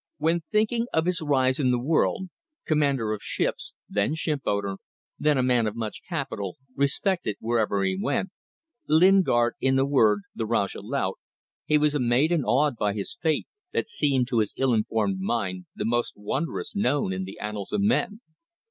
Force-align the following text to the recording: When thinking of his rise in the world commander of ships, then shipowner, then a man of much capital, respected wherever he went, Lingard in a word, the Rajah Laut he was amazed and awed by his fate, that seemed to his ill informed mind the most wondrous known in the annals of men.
When 0.17 0.41
thinking 0.51 0.87
of 0.93 1.05
his 1.05 1.21
rise 1.21 1.59
in 1.59 1.69
the 1.69 1.77
world 1.77 2.29
commander 2.65 3.13
of 3.13 3.21
ships, 3.21 3.75
then 3.87 4.15
shipowner, 4.15 4.77
then 5.19 5.37
a 5.37 5.43
man 5.43 5.67
of 5.67 5.75
much 5.75 6.01
capital, 6.09 6.57
respected 6.75 7.35
wherever 7.39 7.83
he 7.83 7.99
went, 8.01 8.31
Lingard 8.87 9.53
in 9.61 9.77
a 9.77 9.85
word, 9.85 10.21
the 10.33 10.47
Rajah 10.47 10.81
Laut 10.81 11.19
he 11.65 11.77
was 11.77 11.93
amazed 11.93 12.31
and 12.31 12.43
awed 12.47 12.77
by 12.77 12.93
his 12.93 13.15
fate, 13.21 13.45
that 13.73 13.89
seemed 13.89 14.27
to 14.29 14.39
his 14.39 14.55
ill 14.57 14.73
informed 14.73 15.19
mind 15.19 15.67
the 15.75 15.85
most 15.85 16.13
wondrous 16.17 16.75
known 16.75 17.13
in 17.13 17.23
the 17.23 17.37
annals 17.37 17.71
of 17.71 17.81
men. 17.81 18.21